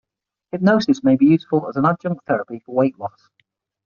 [0.51, 3.29] Hypnosis may be useful as an adjunct therapy for weight loss.